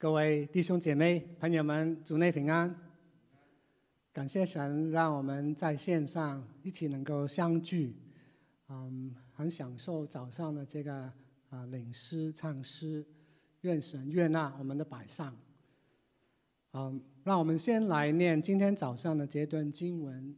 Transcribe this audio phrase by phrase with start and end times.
[0.00, 2.72] 各位弟兄姐妹、朋友们，主内平安！
[4.12, 7.96] 感谢神，让我们在线上一起能够相聚。
[8.68, 11.12] 嗯，很享受早上的这个
[11.50, 13.04] 啊领诗唱诗，
[13.62, 15.36] 愿神悦纳我们的摆上。
[16.74, 20.32] 嗯，让我们先来念今天早上的这段经文，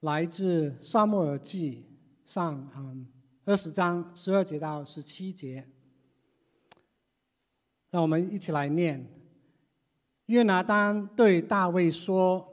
[0.00, 1.86] 来自撒母耳记
[2.26, 3.06] 上嗯
[3.46, 5.66] 二十章十二节到十七节。
[7.94, 9.06] 让我们一起来念。
[10.26, 12.44] 约拿单对大卫说：“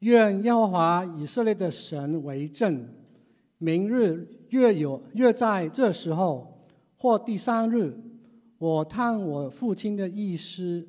[0.00, 2.84] 愿耶和华以色列的神为证，
[3.58, 6.66] 明日约有约在这时候
[6.96, 7.96] 或第三日，
[8.58, 10.88] 我探我父亲的意思，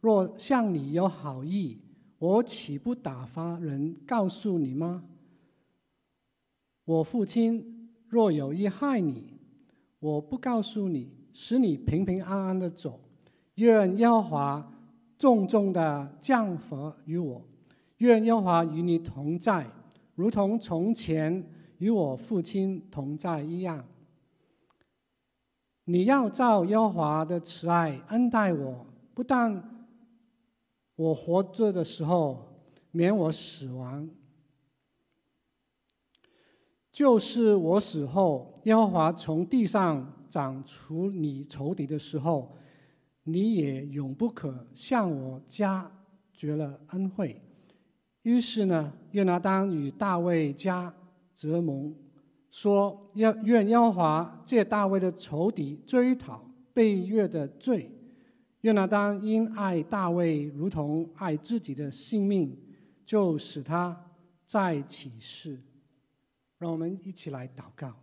[0.00, 1.80] 若向你有好意，
[2.18, 5.02] 我岂不打发人告诉你吗？
[6.84, 9.40] 我父亲若有意害你，
[9.98, 13.00] 我不告诉你，使你平平安安的走。”
[13.60, 14.72] 愿耶和华
[15.18, 17.42] 重重的降罚于我，
[17.98, 19.66] 愿耶和华与你同在，
[20.14, 23.84] 如同从前与我父亲同在一样。
[25.84, 29.62] 你要照耶和华的慈爱恩待我，不但
[30.96, 34.08] 我活着的时候免我死亡，
[36.90, 42.56] 就是我死后，耶和华从地上长除你仇敌的时候。
[43.24, 45.90] 你也永不可向我家
[46.32, 47.40] 绝了恩惠。
[48.22, 50.94] 于是呢，约拿单与大卫家
[51.32, 51.94] 结盟，
[52.50, 57.90] 说：要愿耶华借大卫的仇敌追讨被约的罪。
[58.62, 62.54] 约拿单因爱大卫如同爱自己的性命，
[63.06, 64.12] 就使他
[64.44, 65.58] 再起誓。
[66.58, 67.94] 让我们一起来祷告。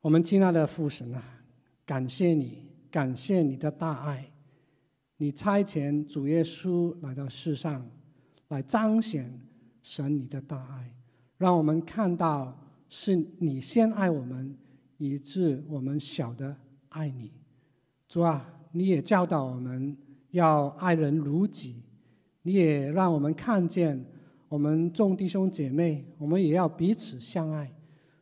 [0.00, 1.22] 我们亲爱的父神啊！
[1.86, 4.28] 感谢你，感谢你的大爱，
[5.18, 7.88] 你差遣主耶稣来到世上，
[8.48, 9.40] 来彰显
[9.84, 10.92] 神你的大爱，
[11.38, 14.52] 让我们看到是你先爱我们，
[14.98, 16.56] 以致我们晓得
[16.88, 17.30] 爱你。
[18.08, 19.96] 主啊，你也教导我们
[20.32, 21.84] 要爱人如己，
[22.42, 24.04] 你也让我们看见
[24.48, 27.72] 我们众弟兄姐妹，我们也要彼此相爱。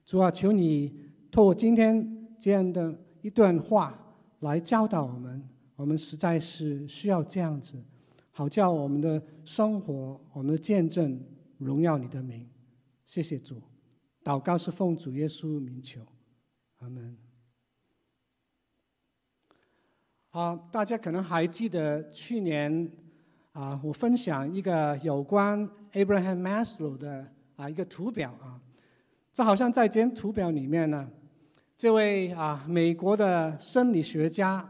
[0.05, 0.95] 主啊，求你
[1.31, 3.01] 透过今天这样的。
[3.25, 3.99] 一段话
[4.41, 5.43] 来教导我们，
[5.77, 7.83] 我们实在是需要这样子，
[8.31, 11.19] 好叫我们的生活、我们的见证
[11.57, 12.47] 荣耀你的名。
[13.07, 13.63] 谢谢主，
[14.23, 16.03] 祷告是奉主耶稣名求，
[16.81, 17.17] 阿门。
[20.29, 22.93] 好，大家可能还记得去年
[23.53, 27.27] 啊，我分享一个有关 Abraham Maslow 的
[27.57, 28.61] 啊一个图表啊，
[29.33, 31.11] 这好像在这张图表里面呢。
[31.85, 34.67] 这位啊，美国的生理学家，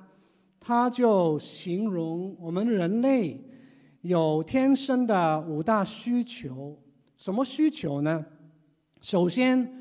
[0.58, 3.40] 他就形容我们人类
[4.00, 6.76] 有天生的五大需求。
[7.16, 8.26] 什么需求呢？
[9.00, 9.80] 首先，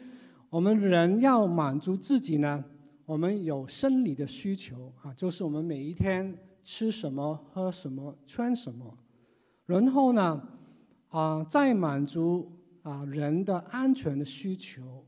[0.52, 2.64] 我们人要满足自己呢，
[3.04, 8.96] 我们有生理的需求啊，就是我们每一天吃什么、喝什么、穿什么。
[9.66, 10.40] 然后呢，
[11.08, 12.52] 啊，再满足
[12.84, 15.04] 啊人的安全的需求。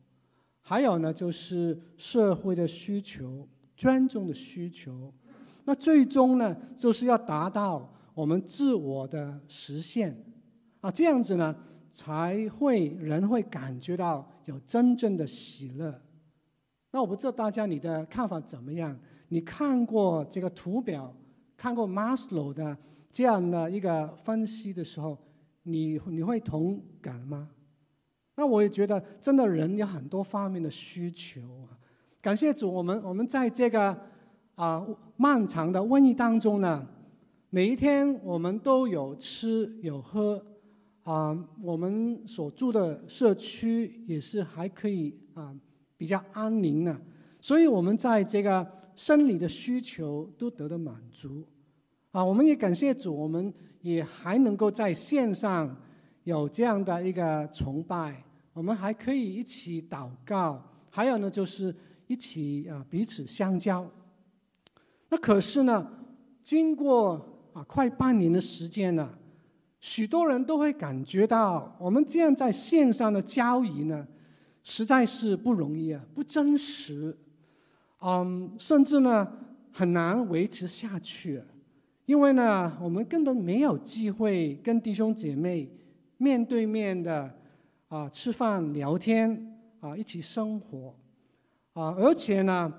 [0.67, 5.13] 还有呢，就是社会的需求、尊重的需求，
[5.63, 10.25] 那最终呢，就是要达到我们自我的实现
[10.81, 11.55] 啊，这样子呢，
[11.87, 16.01] 才会人会感觉到有真正的喜乐。
[16.89, 18.99] 那我不知道大家你的看法怎么样？
[19.27, 21.15] 你看过这个图表，
[21.55, 22.75] 看过 Maslow 的
[23.11, 25.15] 这样的一个分析的时候，
[25.61, 27.51] 你你会同感吗？
[28.35, 31.77] 那我也觉得，真的人有很多方面的需求啊。
[32.21, 33.95] 感谢主，我们我们在这个
[34.55, 34.85] 啊
[35.15, 36.85] 漫长的瘟疫当中呢，
[37.49, 40.43] 每一天我们都有吃有喝
[41.03, 45.55] 啊，我们所住的社区也是还可以啊，
[45.97, 46.99] 比较安宁呢。
[47.39, 51.45] 所以，我们在这个生理的需求都得到满足
[52.09, 52.25] 啊。
[52.25, 55.77] 我们也感谢主，我们也还能够在线上
[56.25, 58.21] 有这样的一个崇拜。
[58.51, 61.75] 我们还可以一起祷告，还有呢，就是
[62.07, 63.89] 一起啊彼此相交。
[65.09, 65.85] 那可是呢，
[66.41, 69.09] 经过啊快半年的时间呢，
[69.79, 74.07] 许多人都会感觉到我们这样在线上的交易呢，
[74.63, 77.15] 实在是不容易啊，不真实，
[78.01, 79.27] 嗯，甚至呢
[79.71, 81.43] 很难维持下去，
[82.05, 85.69] 因为呢，我们根本没有机会跟弟兄姐妹
[86.17, 87.33] 面对面的。
[87.87, 90.93] 啊，吃饭聊天啊，一起生活
[91.73, 92.73] 啊，而且呢，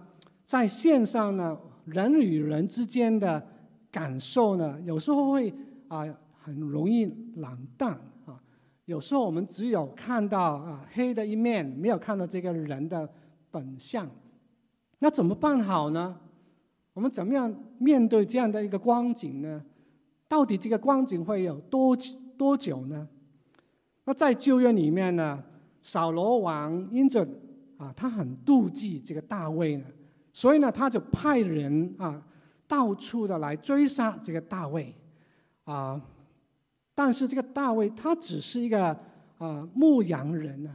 [0.45, 3.43] 在线上呢，人与人之间的
[3.91, 5.55] 感受呢，有时候会
[5.87, 6.05] 啊
[6.43, 7.07] 很容易
[7.37, 7.93] 冷淡
[8.27, 8.39] 啊。
[8.87, 13.09] 有时候我们只有看到啊黑的一面，没有看到这个人的
[13.53, 14.11] 本相。
[14.99, 16.19] 那怎么办好呢？
[16.93, 19.65] 我们怎么样面对这样的一个光景呢？
[20.29, 21.97] 到底这个光景会有多
[22.37, 23.09] 多久呢？
[24.07, 25.43] 那在旧约里面呢，
[25.83, 27.27] 扫罗王因着
[27.77, 29.85] 啊，他很妒忌这个大卫呢，
[30.33, 32.23] 所以呢，他就派人啊，
[32.69, 34.95] 到处的来追杀这个大卫
[35.65, 36.01] 啊。
[36.95, 38.97] 但是这个大卫他只是一个
[39.39, 40.75] 啊牧羊人呢，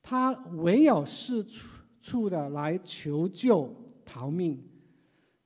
[0.00, 3.74] 他唯有四处处的来求救
[4.04, 4.62] 逃命。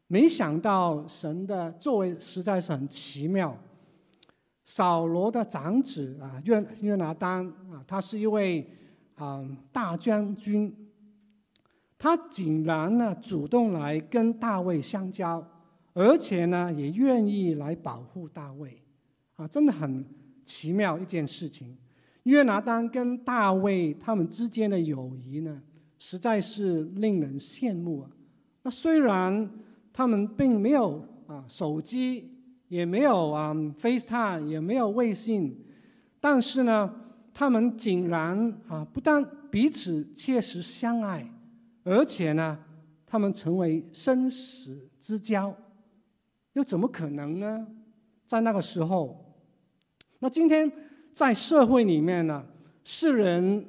[0.09, 3.57] 没想到神的作为实在是很奇妙。
[4.71, 7.43] 扫罗的长子啊，约约拿单
[7.73, 8.71] 啊，他是一位
[9.15, 9.43] 啊
[9.73, 10.71] 大将军，
[11.97, 15.43] 他竟然呢主动来跟大卫相交，
[15.95, 18.79] 而且呢也愿意来保护大卫，
[19.37, 20.05] 啊，真的很
[20.45, 21.75] 奇妙一件事情。
[22.25, 25.63] 约拿单跟大卫他们之间的友谊呢，
[25.99, 28.11] 实在是令人羡慕啊。
[28.65, 29.51] 那虽然
[29.95, 32.38] 他们并没有啊手机，
[32.69, 35.65] 也没有啊 FaceTime，也没有微信，
[36.21, 36.95] 但是呢，
[37.35, 41.29] 他们竟然啊不但彼此切实相爱，
[41.85, 42.59] 而且呢，
[43.07, 45.55] 他们成为生死之交，
[46.53, 47.67] 又怎么可能呢？
[48.25, 49.35] 在那个时候，
[50.21, 50.71] 那今天
[51.13, 52.45] 在社会里面呢，
[52.85, 53.67] 世人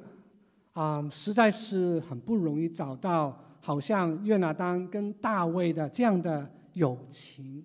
[0.72, 3.44] 啊实在是很不容易找到。
[3.62, 7.62] 好像约拿单跟大卫的这样的友情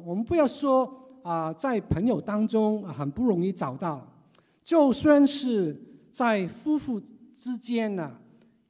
[0.00, 4.06] 我们不要说啊，在朋友当中很不容易找到，
[4.62, 5.80] 就算是
[6.10, 7.00] 在夫妇
[7.32, 8.18] 之间呢，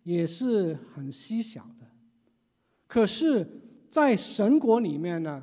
[0.03, 1.87] 也是很稀少的。
[2.87, 5.43] 可是，在神国里面呢，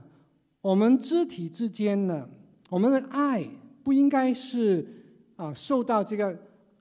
[0.62, 2.30] 我们肢体之间呢，
[2.70, 3.46] 我们的爱
[3.84, 4.88] 不应该是
[5.36, 6.38] 啊受到这个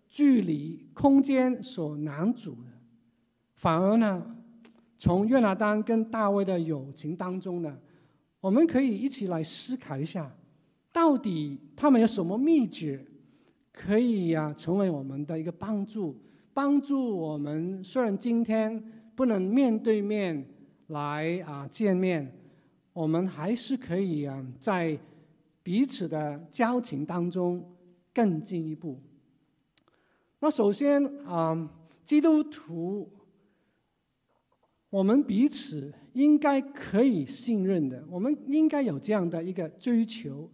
[0.08, 2.70] 距离、空间所难阻的。
[3.54, 4.36] 反而呢，
[4.96, 7.76] 从约拿单跟大卫的友情当中呢，
[8.40, 10.34] 我们可以一起来思考一下，
[10.92, 13.04] 到底他们有什么秘诀，
[13.72, 16.18] 可以呀、啊、成为我们的一个帮助，
[16.54, 17.84] 帮助我们。
[17.84, 18.82] 虽然今天
[19.14, 20.44] 不能面对面
[20.86, 22.34] 来啊见面，
[22.92, 24.98] 我们还是可以啊在
[25.62, 27.62] 彼此的交情当中
[28.14, 28.98] 更进一步。
[30.38, 31.70] 那首先啊，
[32.02, 33.10] 基督徒。
[34.88, 40.50] 我们彼此应该可以信任的，我们应该有这样的一个追求，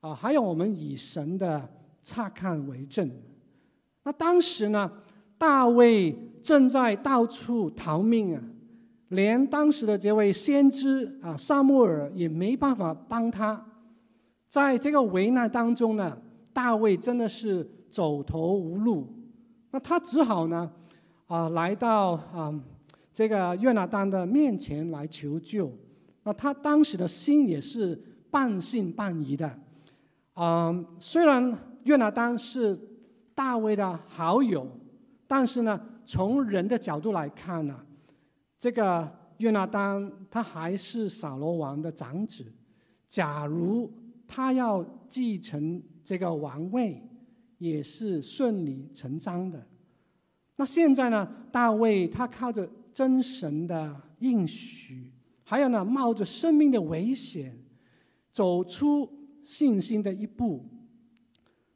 [0.00, 1.68] 啊，还有我们以神的
[2.02, 3.10] 察看为证。
[4.04, 4.90] 那当时呢，
[5.36, 8.42] 大卫正在到处逃命啊，
[9.08, 13.66] 连当时的这位先知啊撒母耳也没办法帮他，
[14.48, 16.16] 在这个危难当中呢，
[16.52, 19.08] 大卫真的是走投无路，
[19.70, 20.70] 那他只好呢，
[21.26, 22.54] 啊，来到啊。
[23.14, 25.72] 这个约拿单的面前来求救，
[26.24, 27.94] 那他当时的心也是
[28.28, 29.56] 半信半疑的。
[30.34, 32.76] 嗯，虽然约拿单是
[33.32, 34.68] 大卫的好友，
[35.28, 37.86] 但是呢，从人的角度来看呢，
[38.58, 42.44] 这个约拿单他还是扫罗王的长子。
[43.06, 43.88] 假如
[44.26, 47.00] 他要继承这个王位，
[47.58, 49.64] 也是顺理成章的。
[50.56, 52.68] 那现在呢，大卫他靠着。
[52.94, 55.10] 真神的应许，
[55.42, 57.58] 还有呢，冒着生命的危险，
[58.30, 59.10] 走出
[59.42, 60.64] 信心的一步。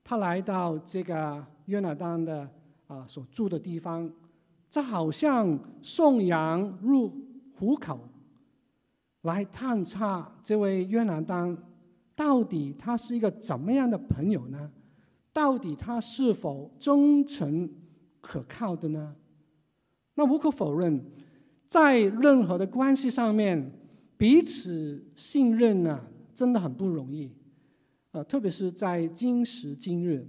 [0.05, 2.49] 他来到这个约拿单的
[2.87, 4.09] 啊所住的地方，
[4.71, 7.13] 这好像送羊入
[7.53, 7.99] 虎口，
[9.23, 11.59] 来探查这位约拿单
[12.15, 14.71] 到底他是一个怎么样的朋友呢？
[15.33, 17.69] 到底他是否忠诚
[18.21, 19.17] 可靠的呢？
[20.19, 21.01] 那无可否认，
[21.69, 23.71] 在任何的关系上面，
[24.17, 27.31] 彼此信任呢，真的很不容易。
[28.11, 30.27] 呃，特别是在今时今日，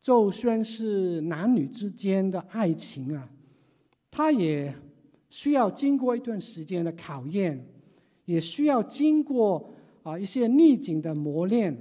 [0.00, 3.28] 就算是男女之间的爱情啊，
[4.08, 4.72] 它也
[5.28, 7.66] 需要经过一段时间的考验，
[8.24, 9.68] 也需要经过
[10.04, 11.76] 啊一些逆境的磨练，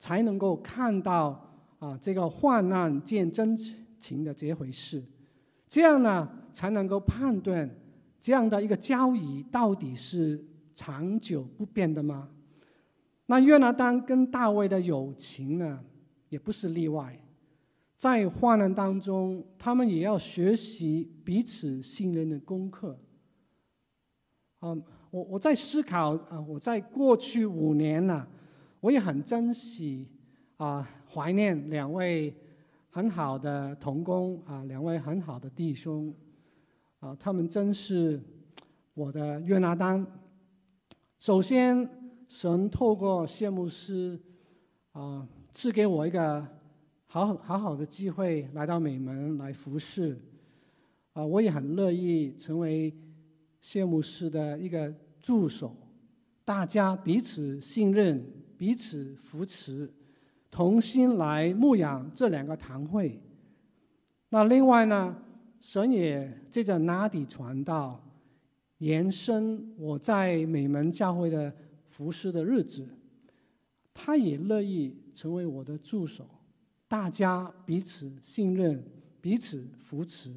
[0.00, 3.56] 才能够看到啊这个患难见真
[4.00, 5.00] 情的这回事。
[5.68, 7.68] 这样呢，才能够判断
[8.20, 12.28] 这样的一个交易到底是长久不变的吗？
[13.26, 15.84] 那约拿单跟大卫的友情呢，
[16.28, 17.20] 也不是例外。
[17.96, 22.98] 在患难当中，他们也要学习彼此信任的功课。
[24.60, 28.26] 嗯，我我在思考啊，我在过去五年呢，
[28.80, 30.08] 我也很珍惜
[30.58, 32.34] 啊，怀念两位
[32.96, 36.10] 很好的同工啊，两位很好的弟兄
[36.98, 38.18] 啊，他们真是
[38.94, 40.06] 我的约拿丹。
[41.18, 41.86] 首先，
[42.26, 44.18] 神透过谢牧师
[44.92, 46.42] 啊，赐给我一个
[47.04, 50.18] 好好好的机会来到美门来服侍
[51.12, 52.90] 啊，我也很乐意成为
[53.60, 55.76] 谢牧师的一个助手，
[56.46, 58.24] 大家彼此信任，
[58.56, 59.92] 彼此扶持，
[60.56, 63.20] 同心来牧养这两个堂会。
[64.30, 65.14] 那另外呢，
[65.60, 68.02] 神也借着拿底传道。
[68.78, 71.54] 延伸我在美门教会的
[71.88, 72.88] 服侍的日子，
[73.92, 76.26] 他也乐意成为我的助手，
[76.88, 78.82] 大家彼此信任，
[79.20, 80.32] 彼此扶持，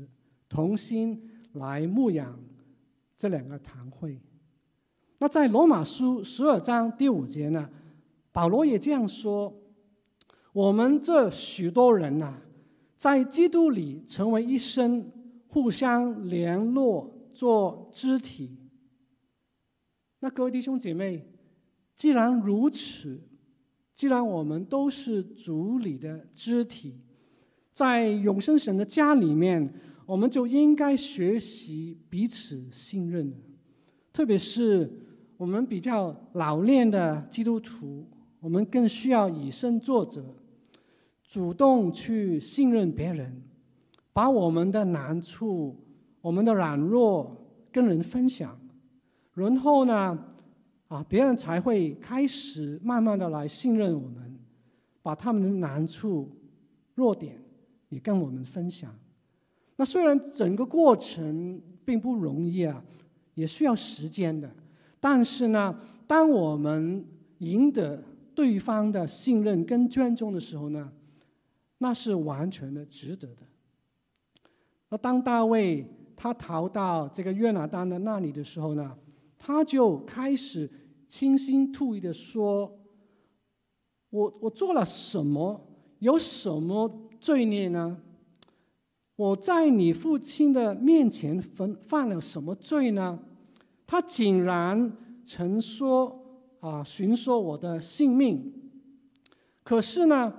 [0.49, 2.37] 同心来牧养
[3.15, 4.19] 这两个堂会。
[5.17, 7.69] 那在罗马书十二章第五节呢，
[8.33, 9.53] 保罗也这样说：
[10.59, 12.35] 我们这许多人呐、
[12.97, 15.09] 在基督里成为一身，
[15.47, 17.15] 互相联络。
[17.31, 18.57] 做肢体，
[20.19, 21.25] 那各位弟兄姐妹，
[21.95, 23.21] 既然如此，
[23.93, 26.99] 既然我们都是主里的肢体，
[27.71, 29.73] 在永生神的家里面，
[30.05, 33.33] 我们就应该学习彼此信任。
[34.11, 34.91] 特别是
[35.37, 38.05] 我们比较老练的基督徒，
[38.41, 40.35] 我们更需要以身作则，
[41.29, 43.41] 主动去信任别人，
[44.11, 45.85] 把我们的难处。
[46.21, 47.33] 我们的软弱
[47.71, 48.59] 跟人分享，
[49.33, 50.19] 然后呢，
[50.89, 54.37] 啊，别人才会开始慢慢的来信任我们，
[55.01, 56.29] 把他们的难处、
[56.93, 57.41] 弱点
[57.87, 58.93] 也跟我们分享。
[59.77, 62.83] 那虽然整个过程并不容易啊，
[63.35, 64.53] 也需要时间的，
[64.99, 67.05] 但是呢，当我们
[67.37, 68.03] 赢得
[68.35, 70.91] 对方的信任跟尊重的时候呢，
[71.79, 73.41] 那是完全的值得的。
[74.89, 75.85] 那当大卫。
[76.21, 78.93] 他逃到这个约拿单的那里的时候呢，
[79.37, 80.69] 他就开始
[81.07, 82.77] 倾心吐意的说
[84.11, 85.65] ：“我我做了什么？
[85.99, 87.97] 有什么罪孽呢？
[89.15, 93.17] 我在你父亲的面前犯犯了什么罪呢？
[93.87, 94.91] 他竟然
[95.23, 96.19] 曾说
[96.59, 98.71] 啊，寻索我的性命。
[99.63, 100.33] 可是呢，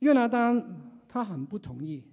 [0.00, 0.62] 约拿单
[1.08, 2.04] 他很不同意。”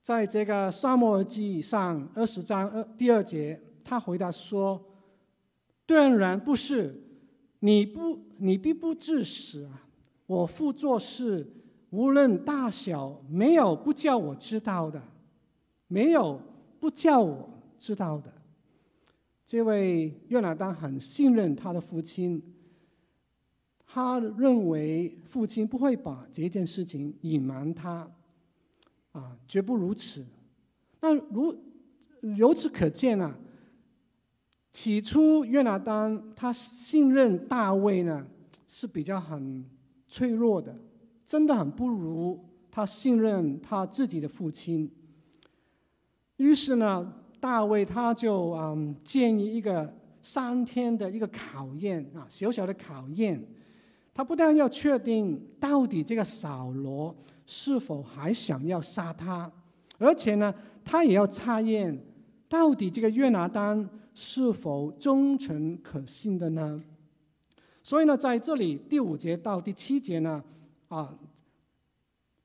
[0.00, 4.80] 在这个撒母耳记上二十章二第二节，他回答说
[5.84, 7.02] ：“断然不是，
[7.58, 9.82] 你不，你必不致死啊！
[10.26, 11.52] 我父做事
[11.90, 15.02] 无论大小，没有不叫我知道的，
[15.88, 16.40] 没有
[16.78, 18.32] 不叫我知道的。”
[19.44, 22.40] 这位约拿单很信任他的父亲，
[23.96, 28.06] 他认为父亲不会把这件事情隐瞒他。
[29.12, 30.22] 啊，绝不如此。
[31.00, 31.56] 那如
[32.36, 33.34] 由此可见啊，
[34.70, 38.26] 起初约拿单他信任大卫呢，
[38.68, 39.64] 是比较很
[40.06, 40.78] 脆弱的，
[41.24, 42.38] 真的很不如
[42.70, 44.90] 他信任他自己的父亲。
[46.36, 53.42] 于是呢，大卫他就嗯建议一个三天的一个考验啊，小小的考验。
[54.16, 57.14] 他不但要确定到底这个扫罗。
[57.48, 59.48] 是否还想要杀他？
[59.98, 60.52] 而且呢，
[60.84, 61.96] 他也要查验
[62.48, 66.82] 到底这个约拿单是否忠诚可信的呢？
[67.84, 70.42] 所以呢，在这里第五节到第七节呢，
[70.88, 71.16] 啊，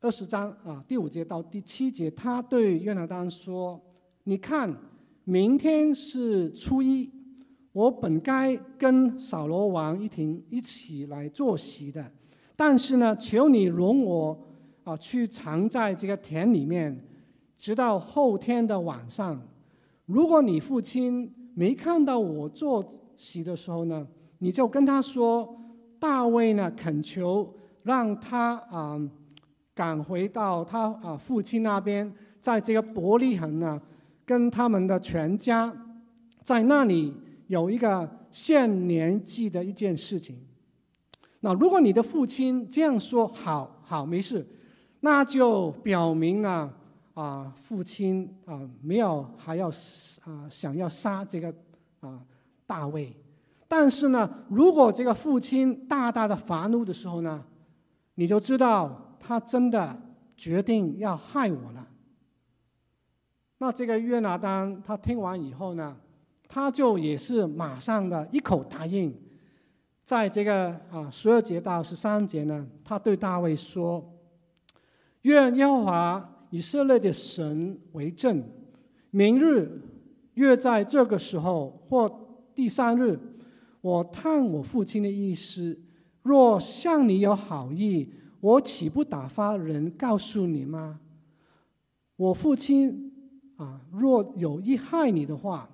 [0.01, 3.81] 二十章啊，第五节到第七节，他对约拿单说
[4.25, 4.71] ：“你看，
[5.23, 7.09] 明天是初一，
[7.73, 12.11] 我本该跟扫罗王一庭一起来坐席的，
[12.55, 14.37] 但是呢，求你容我。”
[14.83, 16.99] 啊，去藏在这个田里面，
[17.55, 19.39] 直到后天的晚上。
[20.07, 22.83] 如果你父亲没看到我坐
[23.15, 24.07] 席的时候呢，
[24.39, 25.55] 你就跟他说
[26.01, 28.99] ：“大卫呢，恳求让他啊
[29.75, 33.79] 赶回到他啊父亲那边，在这个伯利恒呢，
[34.25, 35.71] 跟他们的全家
[36.41, 37.13] 在那里
[37.51, 40.39] 有一个献年祭的一件事情。
[41.41, 44.47] 那如果你的父亲这样说，好好没事。”
[45.03, 46.71] 那就表明了
[47.15, 49.67] 啊，父亲啊没有还要
[50.23, 51.51] 啊想要杀这个
[51.99, 52.23] 啊
[52.67, 53.11] 大卫，
[53.67, 57.43] 但是呢，如果这个父亲大大的发怒的时候呢，
[58.13, 59.99] 你就知道他真的
[60.37, 61.87] 决定要害我了。
[63.57, 65.97] 那这个约拿单他听完以后呢，
[66.53, 69.15] 他就也是马上的一口答应，
[70.03, 74.05] 在这个啊十二节到十三节呢，他对大卫说
[75.23, 78.43] ：“愿耶和华以色列的神为证，
[79.11, 79.81] 明日
[80.33, 83.17] 约在这个时候或第三日，
[83.79, 85.79] 我探我父亲的意思，
[86.21, 90.99] 若向你有好意，我岂不打发人告诉你吗？
[92.17, 93.09] 我父亲
[93.55, 95.69] 啊，若有意害你的话。”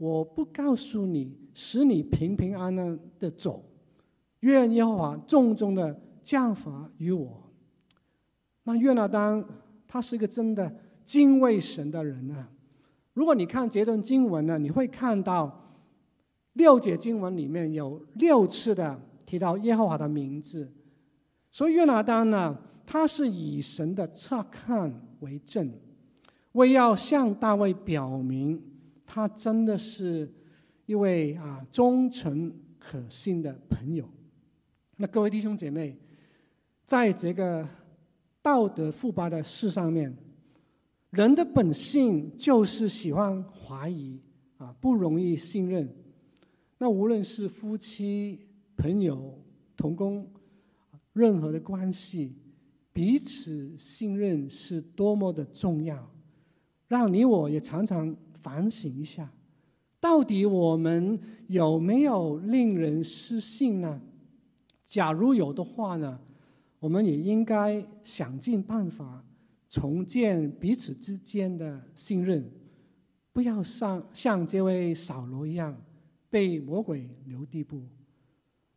[0.00, 3.62] 我不告诉你，使你平平安安的走。
[4.40, 7.42] 愿耶和华重重的降罚于我。
[8.62, 9.44] 那约拿单
[9.86, 12.48] 他是一个真的敬畏神的人啊。
[13.12, 15.74] 如果你看这段经文呢，你会看到
[16.54, 20.72] 六节经文里面有六次的提到耶和华的名字。
[21.50, 25.70] 所以约拿单呢，他是以神的察看为证，
[26.52, 28.62] 为要向大卫表明。
[29.12, 30.32] 他真的是
[30.86, 34.08] 一位啊忠诚可信的朋友。
[34.94, 35.98] 那各位弟兄姐妹，
[36.84, 37.68] 在这个
[38.40, 40.16] 道德腐败的事上面，
[41.10, 44.20] 人的本性就是喜欢怀疑
[44.58, 45.92] 啊，不容易信任。
[46.78, 49.36] 那无论是夫妻、朋友、
[49.76, 50.24] 同工，
[51.14, 52.36] 任何的关系，
[52.92, 56.08] 彼此信任是多么的重要，
[56.86, 58.16] 让你我也常常。
[58.42, 59.30] 反省一下，
[60.00, 61.18] 到底我们
[61.48, 64.00] 有没有令人失信呢？
[64.86, 66.18] 假如有的话呢，
[66.78, 69.24] 我们也应该想尽办法
[69.68, 72.50] 重建彼此之间的信任，
[73.32, 75.80] 不要像像这位扫罗一样
[76.28, 77.82] 被魔鬼留地步。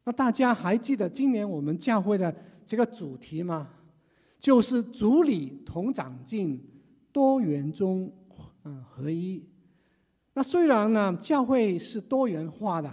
[0.04, 3.70] 那大家还记得今年我们教会的这个主题吗？
[4.38, 6.62] 就是主理同长进，
[7.14, 8.12] 多元中
[8.66, 9.42] 嗯合一。
[10.36, 12.92] 那虽然呢，教会是多元化的，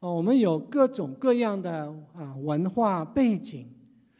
[0.00, 3.66] 哦，我们有各种各样的啊文化背景，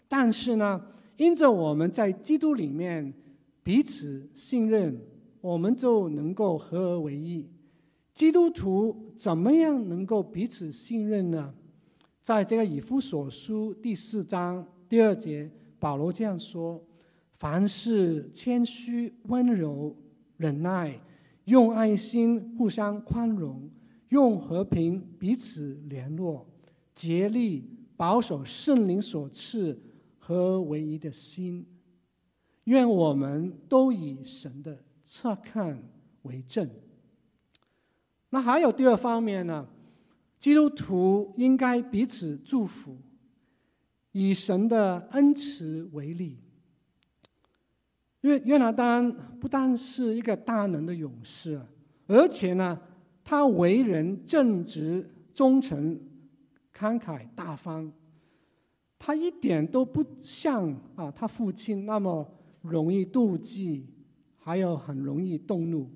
[0.08, 0.80] 但是呢，
[1.18, 3.12] 因着我们在基督里面
[3.62, 4.98] 彼此信任，
[5.42, 7.46] 我们就能够合而为一。
[8.14, 11.52] 基督徒怎么样能够彼此信任呢？
[12.22, 16.82] 在这个以弗所书第四章第二节，保罗这样说：
[17.32, 19.94] 凡事谦虚、温柔、
[20.38, 20.98] 忍耐。
[21.44, 23.70] 用爱心互相宽容，
[24.08, 26.46] 用和平彼此联络，
[26.94, 29.78] 竭力保守圣灵所赐
[30.18, 31.66] 和唯一的心。
[32.64, 35.82] 愿我们都以神的察看
[36.22, 36.68] 为证。
[38.30, 39.68] 那还有第二方面呢？
[40.38, 42.98] 基督徒应该彼此祝福，
[44.12, 46.38] 以神的恩慈为例。
[48.24, 51.60] 约约拿单不但是一个大能的勇士，
[52.06, 52.80] 而且呢，
[53.22, 56.00] 他为人正直、忠诚、
[56.74, 57.92] 慷慨大方。
[58.98, 62.26] 他一点都不像啊，他父亲那么
[62.62, 63.86] 容易妒忌，
[64.38, 65.86] 还有很容易动怒。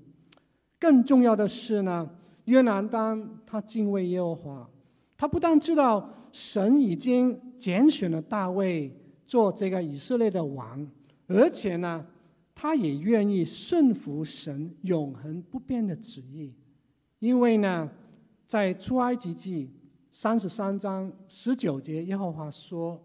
[0.78, 2.10] 更重要的是呢，
[2.44, 4.70] 约拿单他敬畏耶和华，
[5.16, 10.86] 他不但知道神已经拣选了大卫做这个以色列的王，
[11.26, 12.04] 而且呢。
[12.60, 16.52] 他也愿意顺服神永恒不变的旨意，
[17.20, 17.88] 因为呢，
[18.48, 19.70] 在出埃及记
[20.10, 23.00] 三十三章十九节，耶和华说：“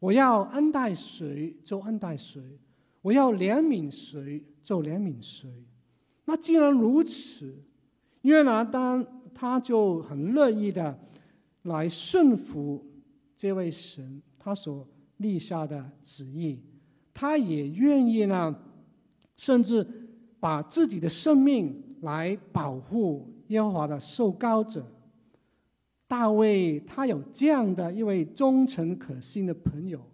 [0.00, 2.42] 我要恩待谁就恩待谁，
[3.00, 5.48] 我要怜悯谁就怜悯谁。”
[6.26, 7.56] 那既然如此，
[8.22, 10.98] 约拿单他就很乐意的
[11.62, 12.84] 来顺服
[13.36, 14.84] 这位神他所
[15.18, 16.60] 立下的旨意。
[17.14, 18.54] 他也愿意呢，
[19.36, 19.86] 甚至
[20.40, 24.84] 把自己的生命来保护耶和华的受膏者。
[26.08, 30.04] 大卫他有这样的一位忠诚可信的朋友，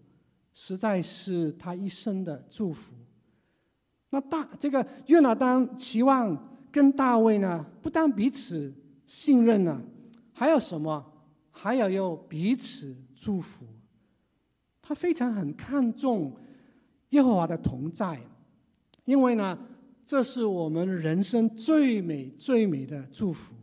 [0.53, 2.95] 实在是他一生的祝福。
[4.11, 8.73] 那大这个约拿单期望跟大卫呢，不但彼此
[9.07, 9.81] 信任呢，
[10.33, 11.05] 还有什么？
[11.51, 13.67] 还要有彼此祝福。
[14.83, 16.37] 他非常很看重。
[17.11, 18.21] 耶和华的同在，
[19.05, 19.59] 因为呢，
[20.05, 23.55] 这是我们人生最美最美的祝福。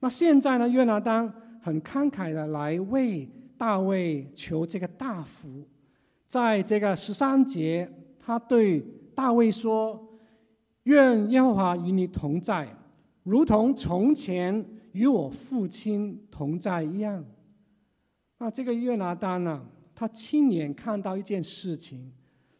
[0.00, 5.66] 那现在呢，约拿单很慷慨的来为大卫求这个大福，
[6.26, 8.80] 在这个十三节，他对
[9.14, 10.18] 大卫说
[10.84, 12.68] ：“愿耶和华与你同在，
[13.22, 17.24] 如同从前与我父亲同在一样。”
[18.38, 22.12] 那这个约拿单呢，他亲眼看到一件事情。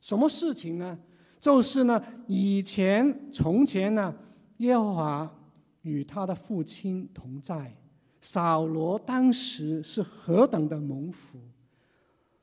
[0.06, 0.96] 什么事情呢？
[1.40, 4.14] 就是呢，以前从前呢，
[4.58, 5.36] 耶和华
[5.82, 7.74] 与他的父亲同在。
[8.20, 11.40] 扫罗当时是何等的蒙福。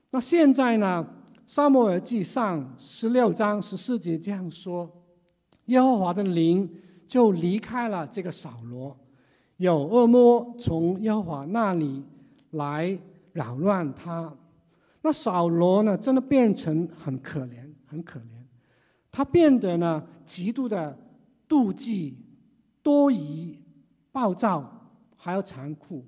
[0.09, 1.07] 那现在呢？
[1.47, 4.89] 撒母耳记上十六章十四节这样说：
[5.67, 6.69] 耶和华的灵
[7.07, 8.97] 就离开了这个扫罗，
[9.55, 12.03] 有恶魔从耶和华那里
[12.51, 12.99] 来
[13.31, 14.35] 扰乱他。
[15.05, 18.23] 那扫罗呢，真的变成很可怜，很可怜。
[19.11, 20.97] 他变得呢，极度的
[21.47, 22.17] 妒忌、
[22.81, 23.59] 多疑、
[24.13, 26.05] 暴躁，还有残酷。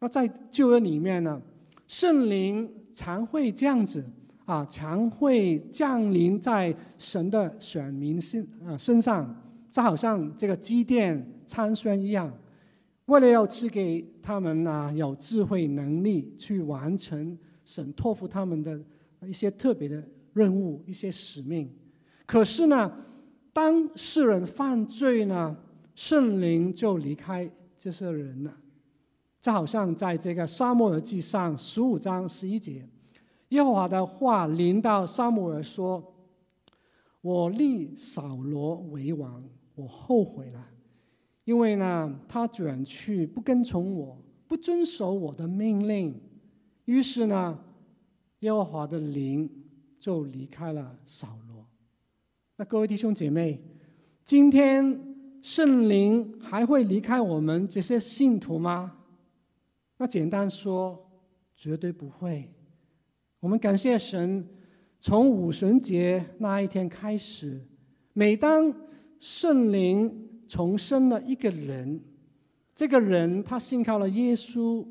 [0.00, 1.40] 那在旧约里面呢，
[1.88, 4.04] 圣灵常会这样子
[4.44, 9.34] 啊，常会降临在神的选民身啊身上，
[9.70, 12.30] 就好像这个机电参孙一样，
[13.06, 17.38] 为了要赐给他们啊有智慧能力去完成。
[17.72, 18.78] 神托付他们的
[19.26, 21.70] 一些特别的任务、一些使命，
[22.26, 22.92] 可是呢，
[23.50, 25.56] 当世人犯罪呢，
[25.94, 28.54] 圣灵就离开这些人了。
[29.40, 32.86] 就好像在这个撒母耳记上十五章十一节，
[33.48, 36.14] 耶和华的话临到撒母耳说
[37.22, 39.42] ：“我立扫罗为王，
[39.74, 40.62] 我后悔了，
[41.44, 46.20] 因为呢，他转去不跟从我，不遵守我的命令。”
[46.92, 47.58] 于是呢，
[48.40, 49.48] 耶和华的灵
[49.98, 51.66] 就离开了扫罗。
[52.56, 53.58] 那各位弟兄姐妹，
[54.26, 55.00] 今天
[55.40, 58.94] 圣灵还会离开我们这些信徒吗？
[59.96, 61.10] 那简单说，
[61.56, 62.52] 绝对不会。
[63.40, 64.46] 我们感谢神，
[65.00, 67.58] 从五旬节那一天开始，
[68.12, 68.70] 每当
[69.18, 71.98] 圣灵重生了一个人，
[72.74, 74.86] 这个人他信靠了耶稣。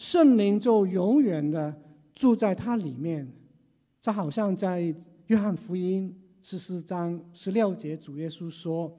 [0.00, 1.78] 圣灵就永远的
[2.14, 3.30] 住在他里面，
[4.00, 4.94] 就好像在
[5.26, 8.98] 约翰福音十四章十六节，主耶稣说：“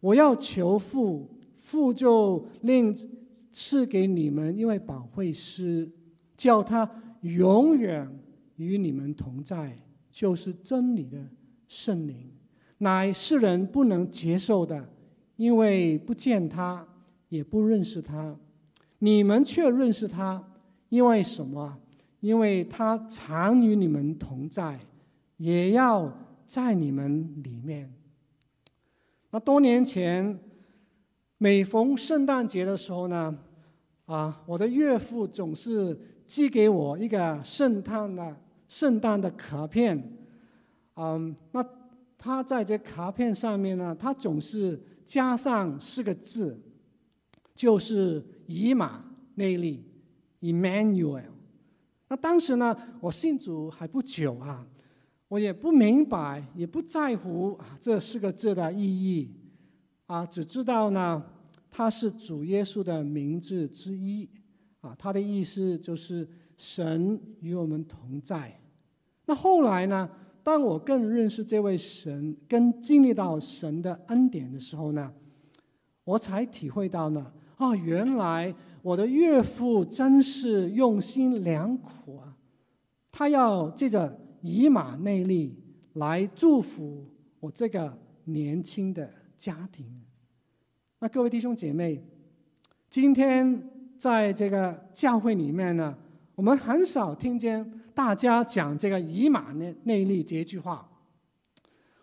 [0.00, 2.94] 我要求父，父就另
[3.50, 5.90] 赐给你们一位保惠师，
[6.36, 6.86] 叫他
[7.22, 8.06] 永远
[8.56, 9.78] 与你们同在，
[10.12, 11.18] 就是真理的
[11.66, 12.30] 圣灵，
[12.76, 14.90] 乃世人不能接受的，
[15.36, 16.86] 因为不见他，
[17.30, 18.38] 也不认识他。”
[18.98, 20.42] 你们却认识他，
[20.88, 21.78] 因为什么？
[22.20, 24.78] 因为他常与你们同在，
[25.36, 26.12] 也要
[26.46, 27.92] 在你们里面。
[29.30, 30.36] 那多年前，
[31.36, 33.38] 每逢圣诞节的时候呢，
[34.06, 40.12] 啊，我的岳父总是寄给我一个圣诞的圣诞的卡片。
[40.96, 41.64] 嗯，那
[42.16, 46.60] 他在这卡片上面呢，他总是加上四个字，
[47.58, 48.24] 就是。
[48.50, 49.84] 以马内利
[50.40, 51.24] ，Emmanuel。
[52.08, 54.66] 那当时呢，我信主还不久啊，
[55.28, 59.30] 我也不明白，也不在乎啊这四个字的意义
[60.06, 61.22] 啊，只知道呢，
[61.70, 64.26] 它是主耶稣的名字之一
[64.80, 68.58] 啊，它的意思就是神与我们同在。
[69.26, 70.08] 那后来呢，
[70.42, 75.12] 当我更认识这位神，更经历到神的恩典的时候呢，
[76.04, 77.30] 我才体会到呢。
[77.58, 82.36] 哦，原来我的岳父真是用心良苦啊！
[83.10, 85.60] 他要借着以马内利
[85.94, 87.04] 来祝福
[87.40, 89.84] 我这个年轻的家庭。
[91.00, 92.00] 那各位弟兄姐妹，
[92.88, 93.60] 今天
[93.98, 95.96] 在这个教会里面呢，
[96.36, 100.88] 我们很少听见大家讲这个以马内内利这一句话。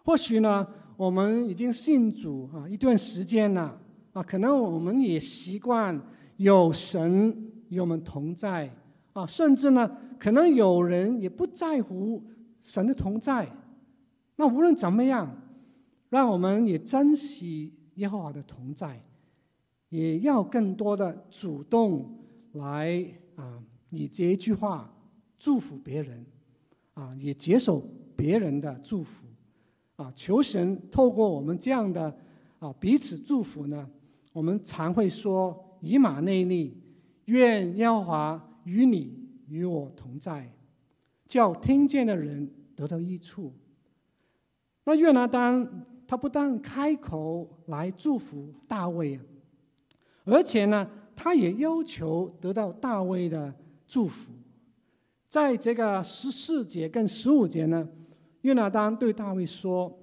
[0.04, 3.82] 或许呢，我们已经信主啊一段时间了。
[4.15, 6.01] 啊，可能我们也习惯
[6.38, 8.73] 有神与我们同在
[9.12, 12.23] 啊，甚至呢，可能有人也不在乎
[12.62, 13.45] 神的同在。
[14.38, 15.30] 那无论怎么样，
[16.08, 19.04] 让我们也珍惜耶和华的同在，
[19.89, 22.17] 也要更多的主动
[22.54, 24.89] 来啊，以这一句话
[25.38, 26.25] 祝福别人
[26.93, 29.25] 啊，也接受别人的祝福
[29.97, 32.17] 啊，求神透过我们这样的
[32.60, 33.86] 啊彼此祝福呢。
[34.36, 36.78] 我们常会说以马内利，
[37.24, 39.17] 愿耶和华与你
[39.48, 40.52] 与我同在，
[41.26, 43.54] 叫听见的人得到益处。
[44.84, 49.17] 那约拿单他不但开口来祝福大卫，
[50.26, 53.56] 而且呢，他也要求得到大卫的
[53.88, 54.34] 祝福。
[55.30, 57.88] 在这个十四节跟十五节呢，
[58.41, 59.98] 约拿单对大卫说：“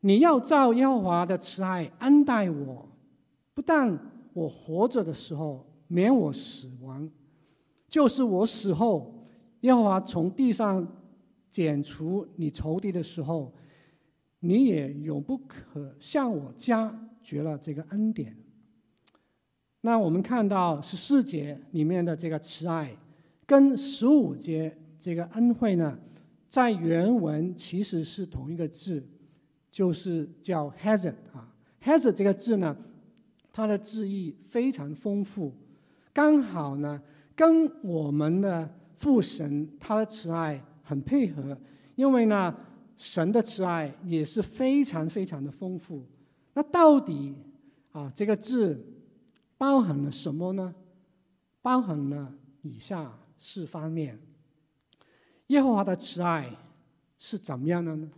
[0.00, 2.86] 你要照耶和华的慈爱恩待我。”
[3.60, 3.94] 不但
[4.32, 7.06] 我活着的时候免我死亡，
[7.86, 9.22] 就是我死后，
[9.60, 10.88] 耶和华从地上
[11.50, 13.52] 剪除你仇敌的时候，
[14.38, 18.34] 你也永不可向我加绝了这个恩典。
[19.82, 22.96] 那我们看到十四节里面的这个慈爱，
[23.44, 25.98] 跟十五节这个恩惠呢，
[26.48, 29.06] 在原文其实是同一个字，
[29.70, 31.54] 就是叫 hesed 啊。
[31.82, 32.74] hesed 这个字呢，
[33.52, 35.52] 它的字义非常丰富，
[36.12, 37.00] 刚好呢
[37.34, 41.58] 跟我们的父神他的慈爱很配合，
[41.94, 42.54] 因为呢
[42.96, 46.04] 神的慈爱也是非常非常的丰富。
[46.54, 47.34] 那到底
[47.92, 48.86] 啊这个字？
[49.56, 50.74] 包含了什么呢？
[51.60, 52.32] 包含了
[52.62, 54.18] 以下四方面。
[55.48, 56.50] 耶和华的慈爱
[57.18, 58.10] 是怎么样的呢？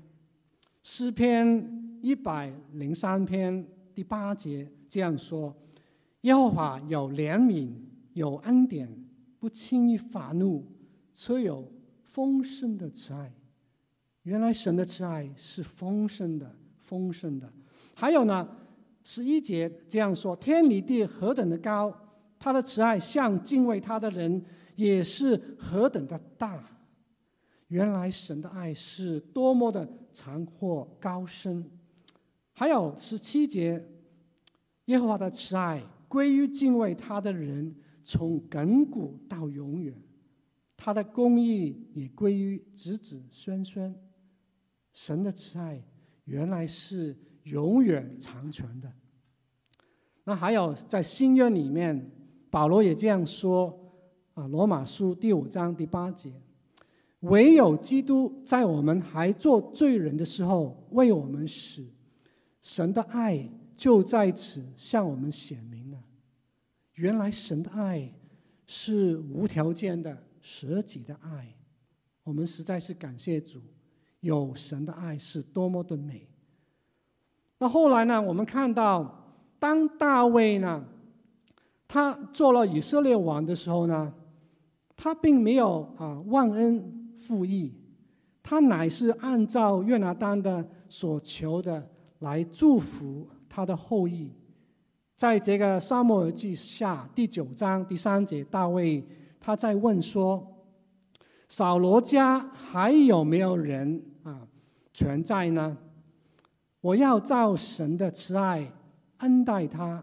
[0.84, 5.56] 诗篇一百零三篇第八节这样说：
[6.20, 7.72] 耶和华有怜悯，
[8.12, 8.86] 有恩典，
[9.38, 10.66] 不轻易发怒，
[11.14, 11.66] 却有
[12.02, 13.32] 丰盛的慈爱。
[14.24, 17.50] 原来神的慈爱是丰盛的，丰盛的。
[17.94, 18.46] 还有呢？
[19.02, 21.90] 十一节这样说：“天离地何等的高，
[22.38, 24.44] 他的慈爱向敬畏他的人
[24.76, 26.62] 也是何等的大。”
[27.68, 31.64] 原来神的爱是多么的长阔高深。
[32.52, 33.82] 还有十七节，
[34.86, 39.94] 耶和华的慈爱归于敬畏他的人，从亘古到永远；
[40.76, 43.94] 他的公义也归于子子孙孙。
[44.92, 45.82] 神的慈爱
[46.24, 47.16] 原来是。
[47.46, 48.88] 永远长存的。
[50.22, 52.08] 那还有在新约里面，
[52.50, 53.76] 保罗也这样说
[54.34, 56.32] 啊，《罗马书》第五章第八节
[57.26, 61.84] ：“唯有基督在我们还做罪人的时候为我们死，
[62.60, 63.50] 神的爱
[63.82, 65.98] 就在此向我们显明了。
[66.94, 68.14] 原来神的爱
[68.64, 71.52] 是无条件的舍己的爱，
[72.22, 73.60] 我们实在是感谢主，
[74.20, 76.28] 有神的爱是多么的美。”
[77.58, 78.22] 那后来呢？
[78.22, 80.84] 我们看到，当大卫呢，
[81.88, 84.14] 他做了以色列王的时候呢，
[84.94, 87.74] 他并没有啊忘恩负义，
[88.44, 91.90] 他乃是按照约拿单的所求的
[92.20, 94.32] 来祝福他的后裔。
[95.14, 99.06] 在这个撒母耳记下第九章第三节，大卫
[99.38, 100.42] 他在问说
[101.48, 104.48] ：“扫罗家还有没有人啊
[104.94, 105.76] 存在呢？”
[106.80, 108.72] 我要照神的慈爱
[109.18, 110.02] 恩待他。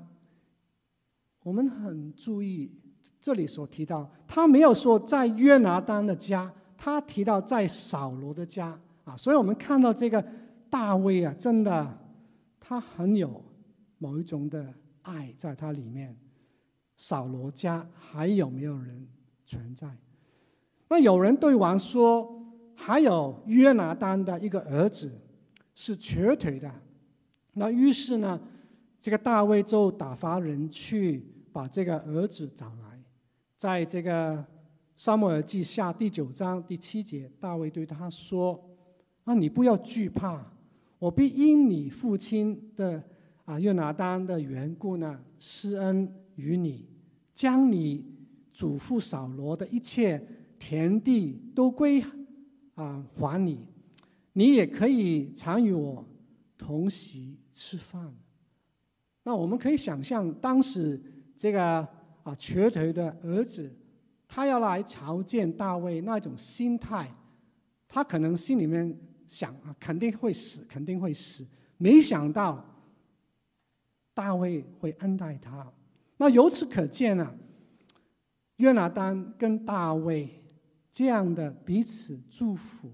[1.44, 2.72] 我们很注意
[3.20, 9.18] 这里所提到，他没有说在约拿单的家，他提到在扫罗的家啊。
[9.18, 10.24] 所以我们看到这个
[10.70, 11.98] 大卫啊，真的
[12.70, 13.44] 他很有
[13.98, 16.16] 某一种的爱在他里面。
[16.96, 19.08] 扫罗家还有没有人
[19.44, 19.90] 存在？
[20.88, 25.12] 那有人对王说，还有约拿单的一个儿子。
[25.74, 26.72] 是瘸腿的，
[27.54, 28.40] 那于是呢，
[29.00, 33.02] 这个大卫就打发人去把这个儿子找来，
[33.56, 34.46] 在这个
[34.96, 38.64] 撒母耳记下第九章第七节，大卫对他说
[39.24, 40.44] ：“啊，你不要惧怕，
[41.00, 43.04] 我必因你父亲的
[43.46, 46.88] 啊约拿单的缘故呢，施恩于你，
[47.34, 48.06] 将你
[48.54, 50.22] 祖父扫罗的一切
[50.60, 52.04] 田地都归
[52.76, 53.66] 啊还你。”
[54.34, 56.08] 你也可以常与我
[56.58, 58.14] 同席吃饭。
[59.24, 61.02] 那我们可以想象，当时
[61.36, 61.86] 这个
[62.24, 63.70] 啊瘸腿的儿子，
[64.28, 67.12] 他要来朝见大卫那种心态，
[67.88, 68.98] 他可能心里面
[69.30, 71.46] 想啊，肯定会死，肯定会死。
[71.78, 72.66] 没想到
[74.12, 75.72] 大卫会恩待他。
[76.18, 77.32] 那由此可见啊，
[78.56, 80.28] 约拿单跟大卫
[80.92, 82.90] 这样的彼此祝福。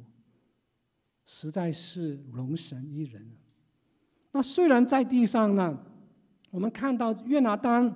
[1.23, 3.25] 实在是荣神一人。
[4.31, 5.79] 那虽然在地上呢，
[6.51, 7.95] 我们看到约拿单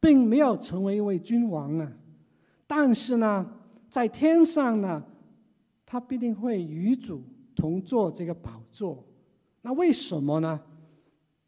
[0.00, 1.92] 并没有成为一位君王啊，
[2.66, 3.46] 但是呢，
[3.90, 5.04] 在天上呢，
[5.84, 7.22] 他必定会与主
[7.56, 9.04] 同坐这个宝座。
[9.62, 10.60] 那为什么呢？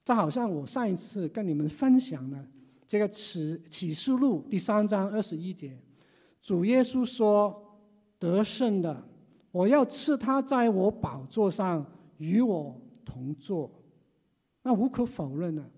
[0.05, 2.45] 这好像我上一次跟你们分享的
[2.87, 5.79] 这个启启示录第三章二十一节，
[6.41, 7.79] 主耶稣说
[8.19, 9.05] 得胜的。
[9.51, 11.85] 我要赐他在我宝座上
[12.19, 13.71] 与我同坐，
[14.63, 15.71] 那无可否认的，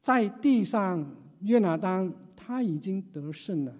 [0.00, 1.04] 在地上
[1.40, 3.74] 约拿单他已经得胜了，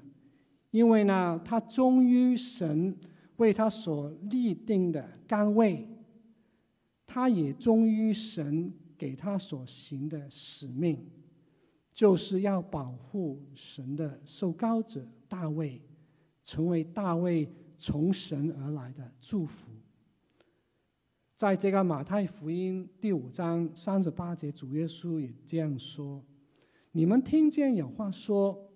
[0.70, 2.96] 因为呢，他忠于神
[3.36, 5.88] 为他所立定的岗位，
[7.06, 11.04] 他也忠于神给他所行的使命，
[11.92, 15.80] 就是要保护神的受膏者大卫，
[16.42, 17.48] 成为大卫。
[17.76, 19.68] 从神而来的祝福。
[21.34, 26.24] 在这个马太福音第五章三十八节，主耶稣也这样说
[26.92, 28.70] ：“你们听见有话说，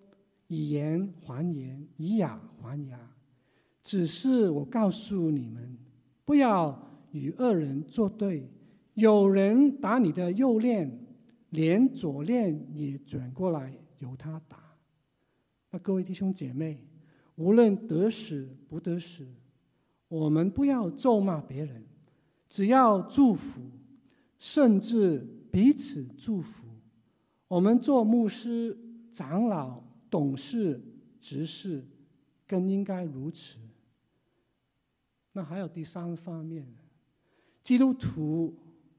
[0.49, 2.99] 以言还言，以牙还牙。
[3.83, 5.79] 只是我告诉你们，
[6.25, 6.79] 不要
[7.13, 8.51] 与恶人作对。
[8.95, 11.07] 有人打你的右脸，
[11.51, 14.59] 连左脸也转过来由他打。”
[15.71, 16.83] 那各位弟兄姐妹，
[17.37, 19.27] 无论得死不得死，
[20.09, 21.85] 我们不要咒骂别人。
[22.49, 23.61] 只要祝福，
[24.39, 25.19] 甚至
[25.53, 26.65] 彼此祝福。
[27.47, 28.77] 我们做牧师、
[29.13, 30.83] 长老、董事、
[31.21, 31.87] 执事，
[32.47, 33.59] 更应该如此。
[35.39, 36.67] 那还有第三方面，
[37.63, 38.53] 基督徒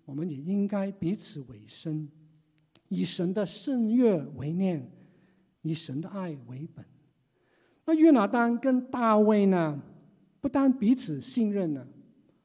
[0.06, 2.08] 我们也应该彼此委身，
[2.88, 4.90] 以神的圣约为念，
[5.64, 6.86] 以神的爱为本。
[7.84, 9.82] 那约拿单跟大卫呢，
[10.40, 11.86] 不但彼此信任呢，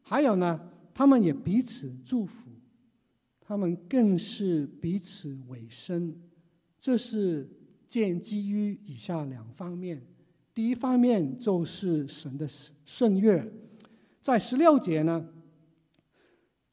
[0.03, 0.71] 还有呢。
[0.93, 2.51] 他们也彼此祝福，
[3.41, 6.21] 他们更是彼此委身。
[6.79, 7.49] 这是
[7.87, 10.01] 建基于以下两方面。
[10.53, 12.47] 第一方面就是神的
[12.85, 13.45] 圣约，
[14.25, 15.23] 在十六节呢，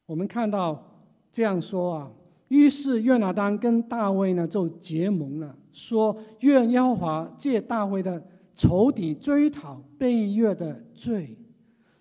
[0.06, 2.10] 我们看到这样说啊。
[2.48, 11.36] 于是约拿单跟大卫呢就结盟了，说愿耶和华借大卫的仇敌追讨背约的罪。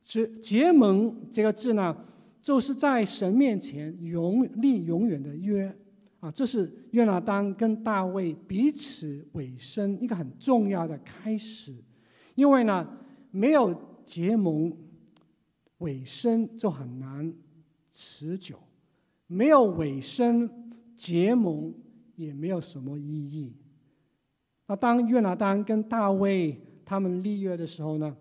[0.02, 1.98] 结结盟这个字呢，
[2.42, 5.76] 就是在神面前永立永远的约
[6.22, 11.76] 啊，这是约拿单跟大卫彼此委身一个很重要的开始。
[12.36, 12.88] 因为呢，
[13.32, 14.74] 没有结盟
[15.82, 17.32] 尾声就很难
[17.92, 18.58] 持久，
[19.28, 20.50] 没有尾声
[20.96, 21.72] 结盟
[22.16, 23.54] 也没有什么意义。
[24.66, 28.18] 那当约拿单跟大卫他们立约的时候呢，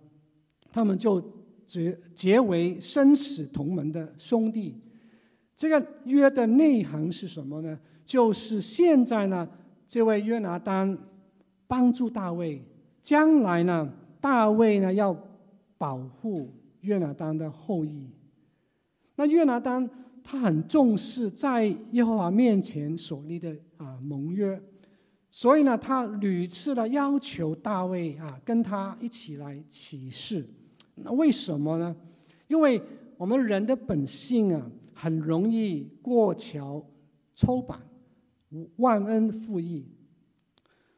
[0.70, 1.40] 他们就。
[1.70, 4.74] 结结为生死同门的兄弟，
[5.54, 7.78] 这个约的内涵是什么呢？
[8.04, 9.48] 就是现在呢，
[9.86, 10.98] 这位约拿单
[11.68, 12.60] 帮助大卫，
[13.00, 13.88] 将来呢，
[14.20, 15.16] 大卫呢要
[15.78, 18.08] 保护约拿丹的后裔。
[19.16, 19.88] 那约拿丹
[20.22, 24.60] 他很重视在耶和华面前所立的啊盟约，
[25.30, 30.46] 所以呢，他屡次的要求大卫啊跟他一起来起誓。
[30.94, 31.94] 那为什么呢？
[32.48, 32.80] 因为
[33.16, 36.84] 我们人的本性啊，很容易过桥
[37.34, 37.80] 抽板，
[38.76, 39.86] 忘恩负义。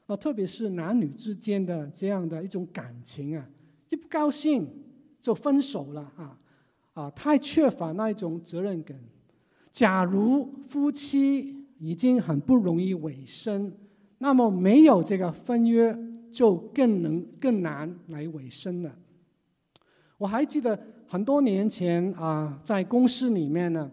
[0.06, 3.48] 啊，特别是男女之间的这样的一种感情啊，
[3.90, 4.66] 一不高兴
[5.22, 6.38] 就分手了啊
[6.94, 7.10] 啊！
[7.12, 8.98] 太缺乏那一种责任感。
[9.70, 13.72] 假如夫妻已经很不容易委身，
[14.18, 15.96] 那么没有这个婚约，
[16.30, 18.94] 就更能更难来委身了。
[20.18, 23.90] 我还记得很多年前啊，在公司里面呢，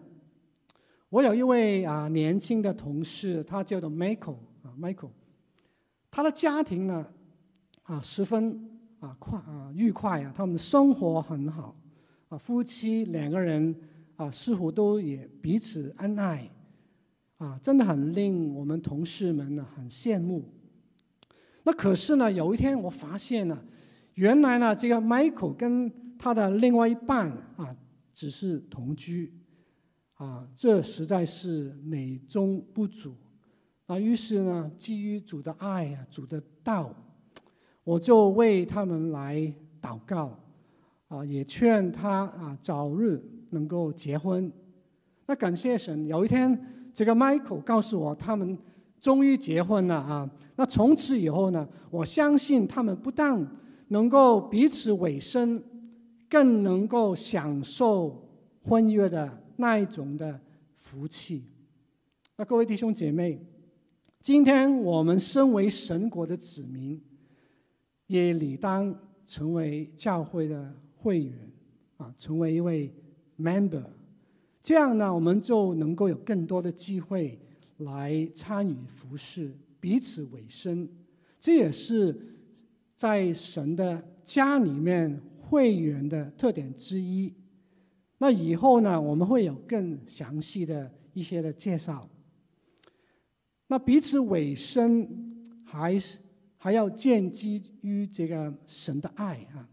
[1.08, 5.10] 我有一位啊年轻的同事，他叫做 Michael 啊，Michael，
[6.10, 7.06] 他的家庭呢
[7.84, 11.74] 啊十分啊快啊愉快啊，他们的生活很好
[12.28, 13.74] 啊，夫妻两个人
[14.16, 16.48] 啊似乎都也彼此恩爱
[17.38, 20.44] 啊，真的很令我们同事们呢很羡慕。
[21.62, 23.58] 那可是呢，有一天我发现呢，
[24.14, 27.74] 原来呢这个 Michael 跟他的另外一半啊，
[28.12, 29.32] 只是同居，
[30.14, 33.16] 啊，这实在是美中不足，
[33.86, 36.94] 啊，于是呢，基于主的爱啊，主的道，
[37.84, 40.38] 我就为他们来祷告，
[41.08, 44.50] 啊，也劝他啊，早日能够结婚。
[45.26, 48.58] 那感谢神，有一天这个 Michael 告诉我，他们
[49.00, 50.30] 终于结婚了啊。
[50.56, 53.46] 那从此以后呢，我相信他们不但
[53.88, 55.62] 能够彼此委身。
[56.32, 58.24] 更能够享受
[58.62, 60.38] 婚约的那一种的
[60.76, 61.42] 福气。
[62.36, 63.44] 那各位弟兄姐妹，
[64.20, 67.02] 今天我们身为神国的子民，
[68.10, 68.94] 也理当
[69.24, 71.32] 成为教会的会员
[71.96, 72.92] 啊，成为一位
[73.38, 73.84] member。
[74.60, 77.38] 这样呢，我们就能够有更多的机会
[77.78, 80.88] 来参与服事，彼此委身。
[81.38, 82.14] 这也是
[82.94, 85.20] 在神的家里面。
[85.50, 87.34] 会员的特点之一。
[88.18, 92.08] 那以后呢，我们会有更详细的一些的介绍。
[93.66, 95.08] 那彼此委身，
[95.64, 96.20] 还是
[96.62, 99.66] 还要建基于这个神的爱啊。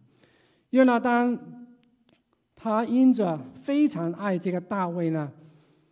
[0.69, 1.37] 约拿单
[2.55, 5.29] 他因着非常爱这个大卫呢，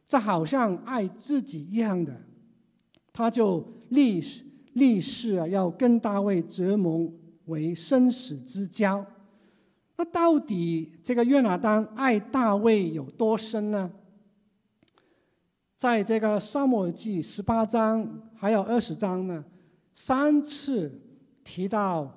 [0.08, 2.16] 这好像爱自己一样的，
[3.12, 4.24] 他就立
[4.72, 7.14] 立誓啊，要跟大卫结盟
[7.48, 9.06] 为生死之交。
[9.98, 13.92] 那到底这个约拿单爱大卫有多深呢？
[15.76, 19.44] 在这个撒母耳记十八章还有二十章呢，
[19.96, 21.02] 三次
[21.44, 22.14] 提到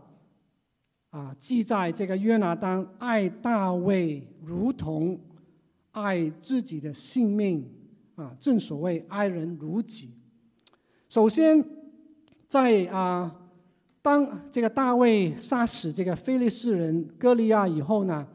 [1.10, 5.18] 啊，记载这个约拿单爱大卫如同
[5.92, 7.66] 爱自己的性命
[8.16, 10.10] 啊，正所谓爱人如己。
[11.08, 11.64] 首先，
[12.46, 13.34] 在啊。
[14.00, 18.26] 当这个大卫杀死这个非利士人歌利亚以后呢，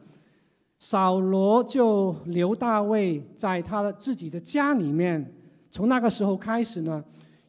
[0.78, 5.34] 扫罗就留大卫在他的自己的家里面。
[5.70, 7.02] 从那个时候开始呢，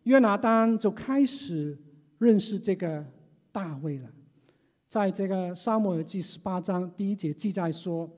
[0.04, 1.78] 约拿单就开始
[2.26, 3.06] 认识这个
[3.52, 4.10] 大卫了。
[4.88, 8.10] 在这个撒母耳记十八章第一节记载说，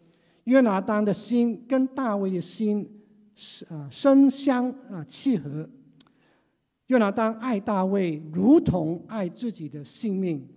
[0.46, 2.90] 约拿单的心跟大卫的心
[3.36, 5.70] 是啊深相啊契合。
[6.88, 10.48] 约拿单爱大卫如同爱自己的性命。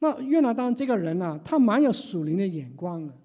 [0.00, 3.16] 那约拿单这个人呢、他蛮有属灵的眼光的，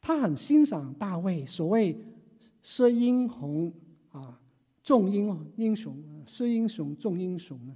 [0.00, 1.98] 他很欣赏大卫，所谓
[2.62, 3.72] “射英雄
[4.12, 4.40] 啊，
[4.82, 7.74] 重英英雄，射英雄重英雄”呢。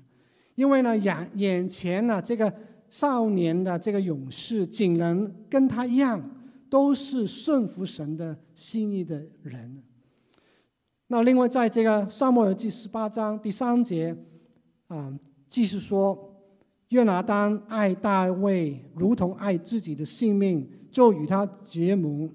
[0.54, 2.52] 因为呢，眼眼前呢，这个
[2.90, 6.22] 少年的这个勇士，竟然跟他一样，
[6.68, 9.82] 都是顺服神的心意的人。
[11.08, 14.16] 那另外，在这个撒母耳记十八章第三节，
[14.88, 15.12] 啊，
[15.48, 16.34] 继续说，
[16.88, 22.30] 约拿单爱大卫如同爱自己的性命，就与他结盟。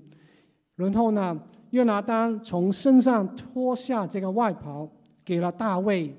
[0.76, 1.40] 然后呢，
[1.72, 4.88] 约拿单从身上脱下这个外袍，
[5.26, 6.16] 给了大卫，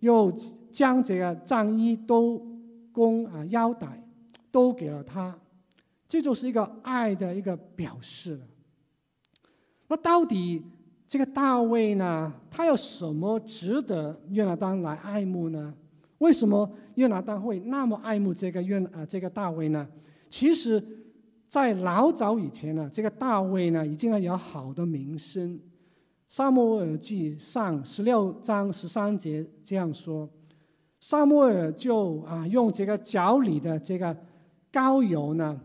[0.00, 0.30] 又
[0.72, 2.44] 将这个战衣、都
[2.90, 4.02] 弓啊、腰带
[4.50, 5.38] 都给了他。
[6.08, 8.46] 这就是一个爱的一个表示了。
[9.88, 10.62] 那到底？
[11.08, 15.74] 这个大卫呢，他有什么值得约拿单来爱慕呢？
[16.16, 19.86] 为什么约拿单会那么爱慕这个约啊这个大卫呢？
[20.30, 20.82] 其实，
[21.46, 25.60] 在老早以前呢，这个大卫呢已经有好的名声。
[26.30, 30.26] 撒母耳记上十六章十三节这样说：
[31.02, 34.16] 撒母耳就啊用这个脚里的这个
[34.72, 35.60] 膏油呢，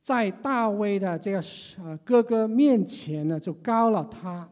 [0.00, 1.42] 在大卫的这个
[1.82, 4.48] 呃哥哥面前呢就膏了他。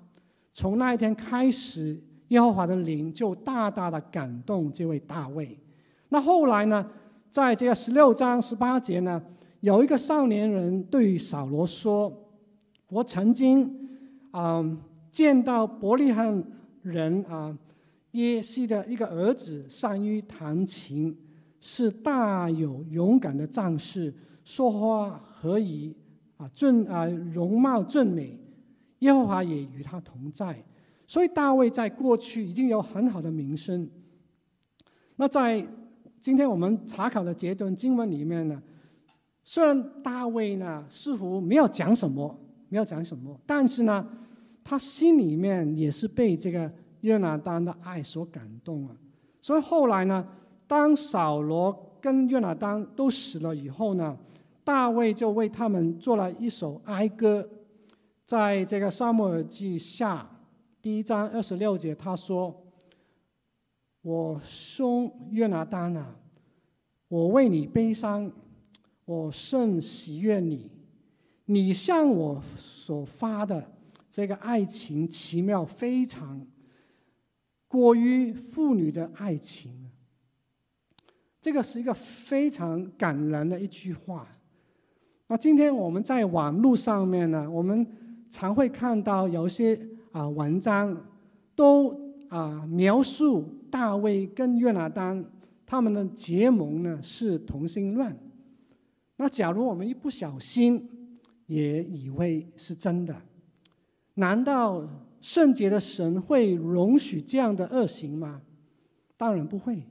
[0.52, 1.96] 从那一天开始，
[2.28, 5.56] 耶和华的灵就大大的感动这位大卫。
[6.08, 6.84] 那后来呢，
[7.30, 9.22] 在这个十六章十八节呢，
[9.60, 12.12] 有一个少年人对扫罗说
[12.90, 13.88] ：“我曾经
[14.32, 14.64] 啊、
[15.12, 16.44] 见到伯利恒
[16.82, 17.56] 人啊
[18.12, 21.16] 耶西的一个儿子，善于弹琴，
[21.60, 24.12] 是大有勇敢的战士，
[24.44, 25.94] 说话和宜
[26.36, 28.38] 啊俊啊容貌俊美。”
[29.00, 30.60] 耶和华也与他同在，
[31.06, 33.88] 所以大卫在过去已经有很好的名声。
[35.14, 35.64] 那在
[36.20, 38.60] 今天我们查考的这段经文里面呢，
[39.44, 42.36] 虽然大卫呢似乎没有讲什么，
[42.68, 44.04] 没有讲什么，但是呢，
[44.64, 46.68] 他心里面也是被这个
[47.00, 48.96] 约拿单的爱所感动啊。
[49.40, 50.26] 所以后来呢，
[50.66, 54.16] 当扫罗跟约拿单都死了以后呢，
[54.64, 57.48] 大卫就为他们做了一首哀歌。
[58.26, 60.28] 在这个撒母耳记下
[60.82, 62.54] 第一章二十六节，他说
[64.02, 66.14] ：“我兄约拿单啊，
[67.08, 68.30] 我为你悲伤，
[69.06, 70.70] 我甚喜悦你。
[71.46, 73.72] 你向我所发的
[74.10, 76.46] 这个爱情奇妙非常，
[77.68, 79.90] 过于妇女的爱情。”
[81.40, 84.26] 这个是一个非常感人的一句话。
[85.28, 87.86] 那今天我们在网络上面呢，我们。
[88.30, 89.74] 常会看到有些
[90.12, 90.94] 啊文章，
[91.54, 91.98] 都
[92.28, 95.24] 啊描述大卫跟约拿单
[95.64, 98.14] 他们的结盟呢是同性恋。
[99.16, 100.86] 那假如我们一不小心
[101.46, 103.16] 也以为是真的，
[104.12, 104.86] 难道
[105.20, 108.40] 圣洁的神会容许这样的恶行吗？
[109.16, 109.82] 当然不会，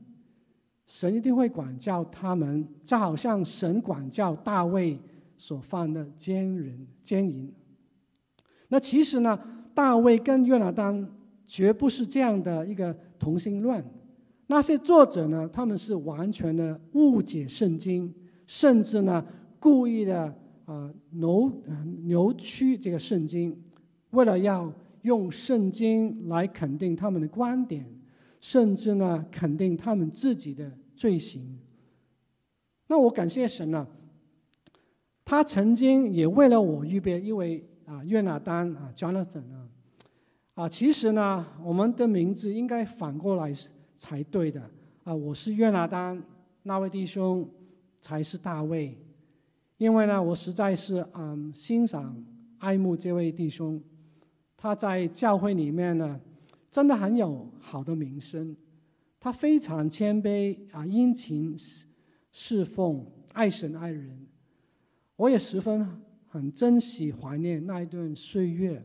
[0.86, 4.98] 神一定会管教他们，就好像神管教大卫
[5.36, 7.52] 所犯的奸人奸淫。
[8.70, 9.38] 那其实呢，
[9.74, 11.10] 大卫跟约拿单
[11.46, 13.84] 绝不是这样的一个同性恋。
[14.48, 18.14] 那些作者呢，他们是完全的误解圣经，
[18.46, 19.26] 甚至呢
[19.60, 21.52] 故意的啊扭
[22.04, 23.62] 扭曲这个圣经，
[24.12, 24.72] 为了要
[25.08, 27.84] 用圣经来肯定他们的观点，
[28.40, 31.58] 甚至呢肯定他们自己的罪行。
[32.88, 33.88] 那我感谢神呢，
[35.26, 37.66] 他曾经也为了我预备一位。
[37.88, 39.70] 啊，约拿单啊，Jonathan 啊，
[40.56, 43.50] 啊，其实呢，我们的名字应该反过来
[43.96, 44.62] 才对的
[45.06, 45.16] 啊。
[45.16, 46.22] 我是约拿单，
[46.64, 47.50] 那位弟兄
[48.02, 48.94] 才是大卫。
[49.78, 52.14] 因为呢，我实在是嗯欣赏
[52.58, 53.82] 爱慕这位弟兄，
[54.58, 56.20] 他在教会里面呢，
[56.70, 58.58] 真的很有好的名声。
[59.20, 61.56] 他非常谦卑啊，殷勤
[62.32, 64.28] 侍奉，爱神爱人。
[65.16, 65.88] 我也十分
[66.28, 68.84] 很珍惜怀念那一段岁月。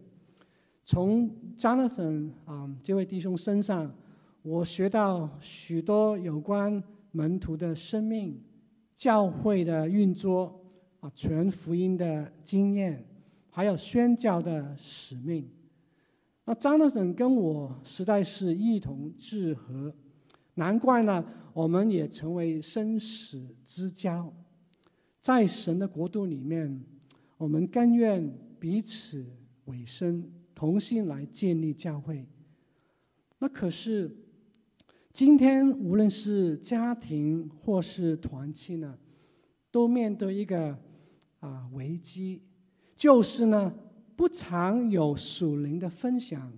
[0.84, 3.92] 从 Jonathan 啊这位弟兄身上，
[4.42, 8.40] 我学到许多有关门徒的生命、
[8.94, 10.58] 教会的运作。
[11.00, 13.04] 啊，全福音的经验，
[13.50, 15.50] 还有宣教的使命。
[16.54, 19.94] 张德森跟我实在是一同志合，
[20.54, 24.32] 难怪呢，我们也成为生死之交。
[25.20, 26.84] 在神的国度里面，
[27.36, 29.24] 我们甘愿彼此
[29.66, 32.26] 委身，同心来建立教会。
[33.38, 34.16] 那可是，
[35.12, 38.98] 今天无论是家庭或是团契呢，
[39.70, 40.78] 都面对一个。
[41.42, 42.40] 啊，危机
[42.94, 43.74] 就是呢，
[44.16, 46.52] 不常有属灵的分享、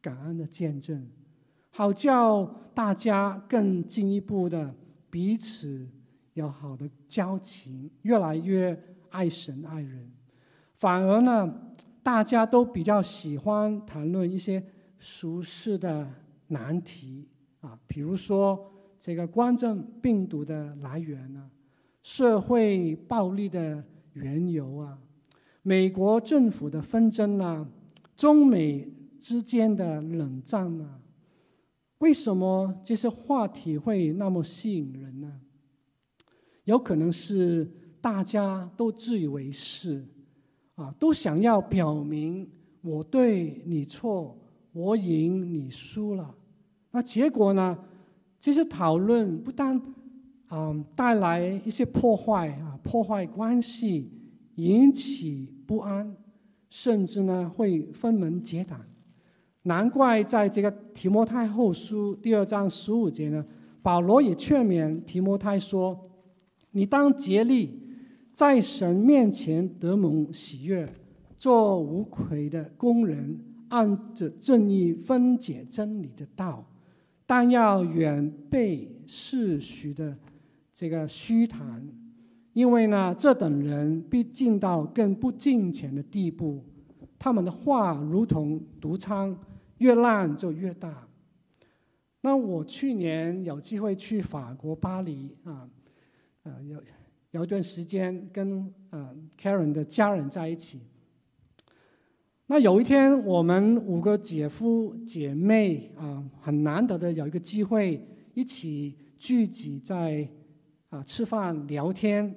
[0.00, 1.06] 感恩的见证，
[1.70, 2.44] 好叫
[2.74, 4.74] 大家更进一步的
[5.10, 5.88] 彼此
[6.34, 8.78] 有好的交情，越来越
[9.10, 10.10] 爱神爱人。
[10.74, 11.54] 反而呢，
[12.02, 14.62] 大家都比较喜欢谈论一些
[14.98, 16.08] 俗世的
[16.48, 17.28] 难题
[17.60, 21.50] 啊，比如说这个冠状病毒的来源啊，
[22.02, 23.84] 社会暴力的。
[24.16, 24.98] 缘由啊，
[25.68, 27.68] 美国政府的纷争啊，
[28.16, 28.88] 中美
[29.18, 31.00] 之间的冷战啊，
[31.98, 35.40] 为什么这些话题会那么吸引人呢？
[36.66, 37.68] 有可能是
[38.00, 40.06] 大家都自以为是，
[40.76, 42.48] 啊，都想要表明
[42.80, 44.38] 我对你错，
[44.72, 46.32] 我赢你输了。
[46.92, 47.76] 那结果呢？
[48.38, 49.82] 这些讨论不但
[50.50, 54.08] 嗯，带来一些破坏啊，破坏关系，
[54.56, 56.14] 引起不安，
[56.68, 58.78] 甚至呢会分门结党。
[59.62, 63.44] 难怪在这个提摩太后书第二章十五节呢，
[63.82, 66.10] 保罗也劝勉提摩太说
[66.70, 67.80] ：“你当竭力
[68.32, 70.88] 在神面前得蒙喜悦，
[71.38, 76.64] 做无愧的工人，按着正义分解真理的道，
[77.26, 80.16] 但要远避世俗的。”
[80.72, 81.82] 这个虚谈，
[82.56, 86.64] 因为呢，这等人必进到更不敬虔的地步，
[87.18, 89.38] 他们的话如同毒疮，
[89.76, 91.06] 越烂就越大。
[92.22, 95.68] 那我去年有机会去法国巴黎啊，
[96.44, 96.82] 啊有
[97.32, 100.80] 有一段时间跟啊 Karen 的家人在一起。
[102.46, 108.02] 那有一天，我们五个姐夫姐妹啊，很难得的有一个机会
[108.32, 110.26] 一起聚集在。
[110.88, 112.32] 啊，吃饭聊天，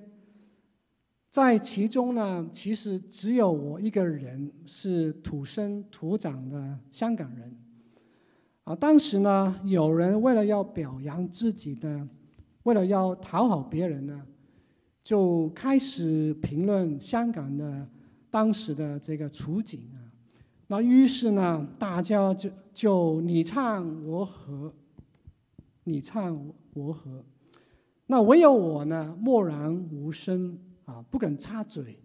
[1.30, 7.56] 在其中呢，其实只有我一个人是土生土长的香港人。
[8.64, 12.08] 啊，当时呢，有人为了要表扬自己的，
[12.64, 14.26] 为了要讨好别人呢，
[15.04, 17.88] 就开始评论香港的
[18.32, 19.98] 当时的这个处境啊。
[20.66, 24.74] 那于是呢，大家就就你唱我和，
[25.84, 27.24] 你唱我和。
[28.08, 30.58] 那唯有我呢，默然无声
[30.90, 32.00] 啊，不敢插嘴，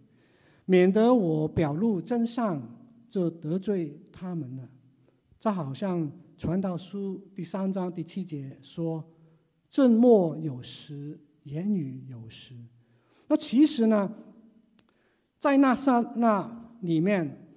[0.65, 2.61] 免得我表露真相
[3.07, 4.69] 就得罪他们了。
[5.39, 9.03] 这好像传道书第三章第七节说
[9.69, 12.55] ：“沉默有时，言语有时。”
[13.27, 14.13] 那其实呢，
[15.39, 17.47] 在那刹那里面，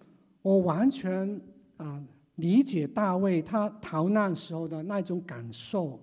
[0.41, 1.39] 我完全
[1.77, 2.03] 啊
[2.37, 6.01] 理解大卫他逃难时候的那种感受。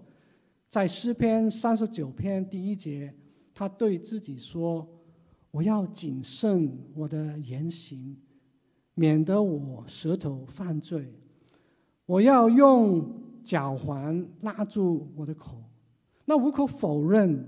[0.67, 3.11] 在诗篇三十九篇第一节，
[3.53, 4.87] 他对自己说
[5.55, 8.17] ：“我要谨慎我的言行，
[8.93, 11.13] 免得我舌头犯罪。
[12.05, 15.63] 我要用脚环拉住我的口。”
[16.27, 17.47] 那无可否认，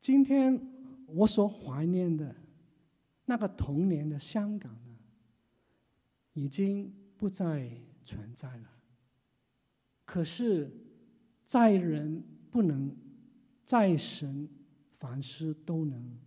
[0.00, 0.60] 今天
[1.06, 2.34] 我所怀念的
[3.24, 4.98] 那个童年的香港呢，
[6.32, 7.70] 已经不再
[8.02, 8.68] 存在了。
[10.04, 10.68] 可是，
[11.44, 12.90] 在人不能，
[13.62, 14.48] 在神
[14.98, 16.18] 凡事都能。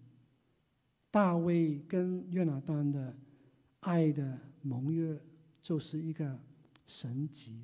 [1.09, 3.15] 大卫跟约拿单的
[3.81, 5.19] 爱的盟约，
[5.61, 6.39] 就是一个
[6.85, 7.63] 神迹。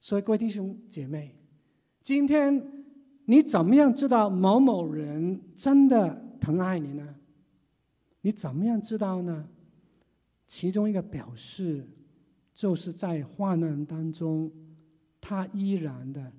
[0.00, 1.34] 所以，各位弟兄姐妹，
[2.00, 2.64] 今天
[3.24, 7.14] 你怎么样知道某某人真的疼爱你呢？
[8.20, 9.48] 你怎么样知道呢？
[10.46, 11.88] 其中一个表示，
[12.52, 14.50] 就是在患难当中。
[15.24, 16.32] 他依然的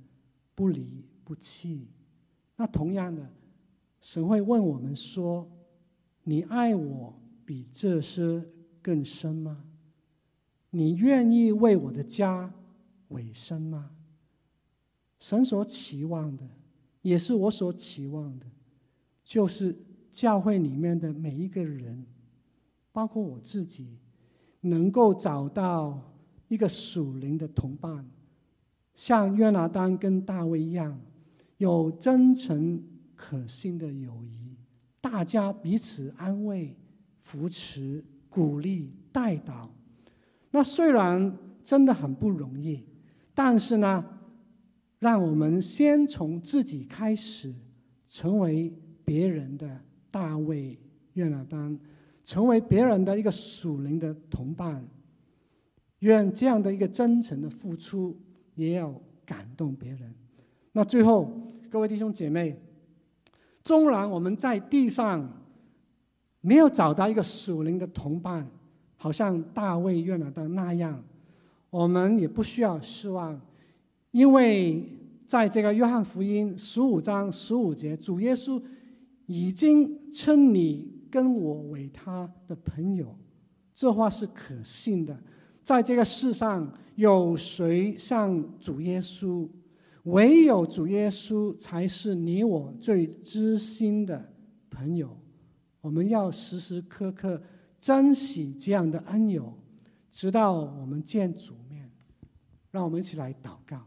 [0.53, 1.87] 不离不弃。
[2.57, 3.25] 那同样的，
[4.03, 5.49] 神会问我们说
[6.25, 8.43] ：“你爱我比这些
[8.81, 9.63] 更深吗？
[10.71, 12.53] 你愿意为我的家
[13.07, 13.91] 委身吗？”
[15.19, 16.45] 神所期望的，
[17.01, 18.45] 也是我所期望的，
[19.23, 19.73] 就是
[20.11, 22.05] 教会里面的每一个人，
[22.91, 23.97] 包括我自己，
[24.59, 26.13] 能够找到
[26.49, 28.05] 一个属灵的同伴，
[28.95, 30.99] 像约拿单跟大卫一样，
[31.55, 32.83] 有真诚
[33.15, 34.57] 可信的友谊，
[35.01, 36.75] 大家彼此安慰、
[37.19, 39.69] 扶持、鼓励、带导。
[40.51, 42.83] 那虽然真的很不容易，
[43.33, 44.03] 但是呢，
[44.99, 47.53] 让我们先从自己开始，
[48.05, 50.79] 成为别人的大卫、
[51.13, 51.79] 约拿单，
[52.23, 54.87] 成为别人的一个属灵的同伴。
[55.99, 58.15] 愿这样的一个真诚的付出，
[58.55, 58.93] 也要
[59.25, 60.13] 感动别人。
[60.73, 62.59] 那最后，各位弟兄姐妹，
[63.63, 65.27] 纵然我们在地上
[66.41, 68.45] 没有找到一个属灵的同伴，
[68.97, 71.01] 好像大卫、约拿单那样，
[71.69, 73.39] 我们也不需要失望。
[74.11, 74.83] 因为
[75.25, 78.61] 在这个约翰福音十五章十五节，主耶稣
[79.25, 83.15] 已经称你跟我为他的朋友，
[83.73, 85.17] 这话是可信的。
[85.63, 89.47] 在这个世上，有谁像主耶稣？
[90.03, 94.33] 唯有主耶稣才是你我最知心的
[94.69, 95.17] 朋友。
[95.81, 97.41] 我们要时时刻刻
[97.79, 99.53] 珍惜这样的恩友，
[100.09, 101.89] 直到我们见主面。
[102.71, 103.81] 让我们一起来祷告。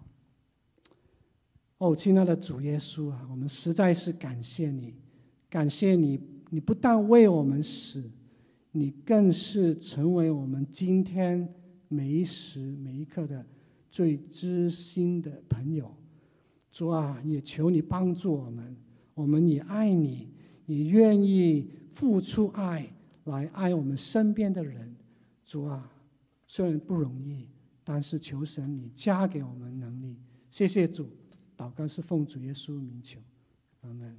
[1.79, 4.95] 哦，亲爱的主耶稣啊，我们实在是感谢你，
[5.51, 8.09] 感谢你，你不但为我们死，
[8.73, 11.53] 你更是成为我们今天
[11.89, 13.45] 每一时每一刻的
[13.91, 15.95] 最知心的朋友。
[16.77, 18.77] 主啊，也求你帮助我们，
[19.15, 20.29] 我们也爱你，
[20.67, 22.87] 也愿意付出爱
[23.25, 24.95] 来爱我们身边的人。
[25.43, 25.91] 主啊，
[26.47, 27.49] 虽然不容易，
[27.83, 30.19] 但是求神你加给我们能力。
[30.51, 31.09] 谢谢主。
[31.57, 33.19] 祷告是奉主耶稣名求，
[33.81, 34.15] 阿门。